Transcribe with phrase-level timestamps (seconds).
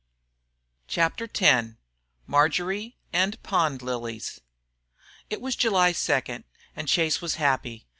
[0.87, 1.73] CHAPTER X
[2.25, 4.41] MARJORY AND POND LILIES
[5.29, 7.85] It was July second, and Chase was happy.